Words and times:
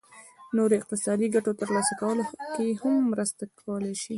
نورو 0.55 0.73
اقتصادي 0.79 1.27
ګټو 1.35 1.51
ترلاسه 1.61 1.93
کولو 2.01 2.23
کې 2.53 2.67
هم 2.81 2.93
مرسته 3.11 3.43
کولای 3.61 3.93
شي. 4.01 4.09